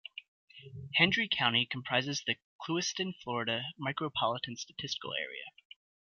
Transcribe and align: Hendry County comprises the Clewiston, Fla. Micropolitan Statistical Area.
Hendry 0.95 1.29
County 1.31 1.67
comprises 1.67 2.23
the 2.25 2.37
Clewiston, 2.59 3.13
Fla. 3.23 3.45
Micropolitan 3.79 4.57
Statistical 4.57 5.13
Area. 5.13 5.43